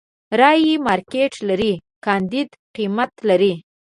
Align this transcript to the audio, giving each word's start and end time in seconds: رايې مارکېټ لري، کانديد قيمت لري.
رايې 0.39 0.73
مارکېټ 0.87 1.33
لري، 1.49 1.73
کانديد 2.05 2.49
قيمت 2.75 3.11
لري. 3.29 3.53